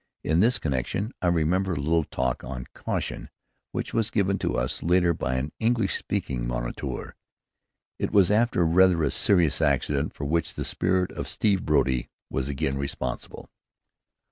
In 0.23 0.39
this 0.39 0.57
connection, 0.57 1.13
I 1.21 1.27
remember 1.27 1.73
a 1.73 1.79
little 1.79 2.05
talk 2.05 2.43
on 2.43 2.65
caution 2.73 3.29
which 3.71 3.93
was 3.93 4.09
given 4.09 4.39
to 4.39 4.57
us, 4.57 4.81
later, 4.81 5.13
by 5.13 5.35
an 5.35 5.51
English 5.59 5.93
speaking 5.95 6.47
moniteur. 6.47 7.13
It 7.99 8.11
was 8.11 8.31
after 8.31 8.65
rather 8.65 9.03
a 9.03 9.11
serious 9.11 9.61
accident, 9.61 10.15
for 10.15 10.25
which 10.25 10.55
the 10.55 10.65
spirit 10.65 11.11
of 11.11 11.27
Steve 11.27 11.63
Brody 11.67 12.09
was 12.31 12.47
again 12.47 12.79
responsible. 12.79 13.51